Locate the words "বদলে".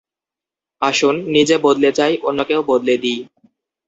1.57-1.89, 2.63-2.95